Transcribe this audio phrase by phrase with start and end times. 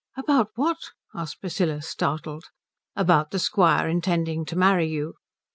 [0.17, 0.79] "About what?"
[1.13, 2.45] asked Priscilla, startled.
[2.95, 5.13] "About the squire intending to marry you."